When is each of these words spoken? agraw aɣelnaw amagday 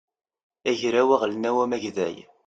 agraw 0.69 1.09
aɣelnaw 1.15 1.57
amagday 1.65 2.17